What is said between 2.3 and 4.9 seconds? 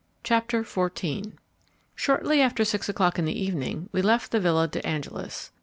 after six o'clock in the evening we left the Villa de